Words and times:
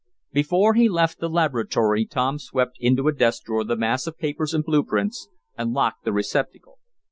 Before 0.33 0.73
he 0.73 0.89
left 0.89 1.19
the 1.19 1.29
laboratory 1.29 2.07
Tom 2.07 2.39
swept 2.39 2.75
into 2.79 3.07
a 3.07 3.11
desk 3.13 3.43
drawer 3.43 3.63
the 3.63 3.75
mass 3.77 4.07
of 4.07 4.17
papers 4.17 4.51
and 4.51 4.63
blue 4.63 4.83
prints, 4.83 5.29
and 5.55 5.73
locked 5.73 6.05
the 6.05 6.11
receptacle. 6.11 6.79